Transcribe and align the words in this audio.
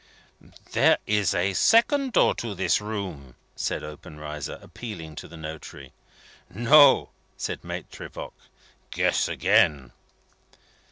"There 0.71 0.97
is 1.05 1.35
a 1.35 1.53
second 1.53 2.13
door 2.13 2.33
to 2.33 2.55
this 2.55 2.81
room?" 2.81 3.35
said 3.55 3.83
Obenreizer, 3.83 4.57
appealing 4.59 5.15
to 5.17 5.27
the 5.27 5.37
notary. 5.37 5.93
"No," 6.49 7.11
said 7.37 7.63
Maitre 7.63 8.09
Voigt. 8.09 8.33
"Guess 8.89 9.27
again." 9.27 9.91